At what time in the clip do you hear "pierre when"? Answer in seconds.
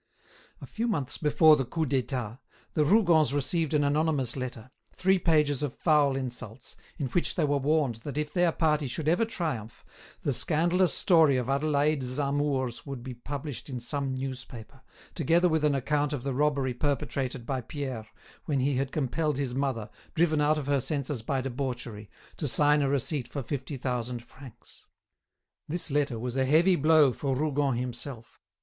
17.61-18.59